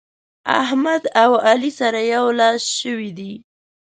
احمد 0.61 1.03
او 1.23 1.31
علي 1.47 1.71
سره 1.79 2.01
يو 2.13 2.25
لاس 2.39 2.61
شوي 2.79 3.09
دي. 3.17 3.33